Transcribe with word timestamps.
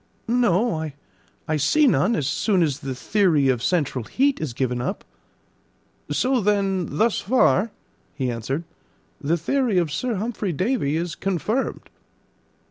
"No; 0.27 0.89
I 1.47 1.57
see 1.57 1.85
none, 1.85 2.15
as 2.15 2.25
soon 2.25 2.63
as 2.63 2.79
the 2.79 2.95
theory 2.95 3.49
of 3.49 3.61
central 3.61 4.05
heat 4.05 4.41
is 4.41 4.51
given 4.55 4.81
up." 4.81 5.03
"So 6.09 6.41
then, 6.41 6.97
thus 6.97 7.19
far," 7.21 7.69
he 8.15 8.31
answered, 8.31 8.63
"the 9.21 9.37
theory 9.37 9.77
of 9.77 9.91
Sir 9.91 10.15
Humphry 10.15 10.53
Davy 10.53 10.97
is 10.97 11.13
confirmed." 11.13 11.91